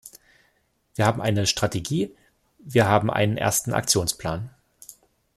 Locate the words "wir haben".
0.95-1.21, 2.57-3.11